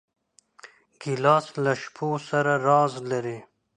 ګیلاس 1.01 1.45
له 1.63 1.73
شپو 1.81 2.09
سره 2.29 2.53
راز 2.67 2.93
لري. 3.11 3.37